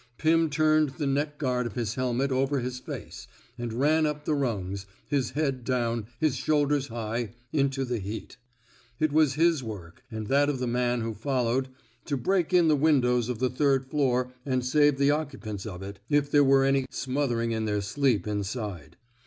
[0.17, 4.33] Pim turned the neck gudrd of his helmet over his face, and ran up the
[4.33, 8.37] rungs, his head down, his shoulders high, into the heat.
[8.99, 11.69] It was his work— and that of the man who followed—
[12.07, 15.99] to break in the windows of the third floor and save the occupants of it,
[16.09, 18.97] if 101 r THE SMOKE EATEES there were any smothering in their sleep inside.